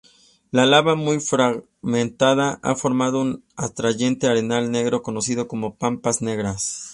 La 0.49 0.65
lava 0.65 0.95
muy 0.95 1.19
fragmentada 1.19 2.59
ha 2.63 2.73
formado 2.73 3.21
un 3.21 3.43
atrayente 3.55 4.25
arenal 4.25 4.71
negro, 4.71 5.03
conocido 5.03 5.47
como 5.47 5.75
"Pampas 5.75 6.23
Negras". 6.23 6.89